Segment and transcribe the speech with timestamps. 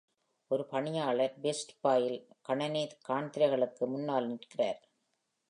[0.51, 2.17] ஒரு பணியாளர் பெஸ்ட் பையில்
[2.41, 4.81] கணினி காண்திரைகளுக்கு முன்னால் நிற்கிறார்.